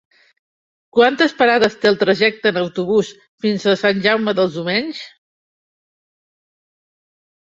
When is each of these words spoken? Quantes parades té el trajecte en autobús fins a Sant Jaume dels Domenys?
Quantes 0.97 1.33
parades 1.41 1.75
té 1.81 1.89
el 1.89 1.97
trajecte 2.03 2.51
en 2.53 2.57
autobús 2.61 3.11
fins 3.45 3.67
a 3.71 3.75
Sant 3.83 4.01
Jaume 4.07 4.33
dels 4.39 4.57
Domenys? 4.61 5.05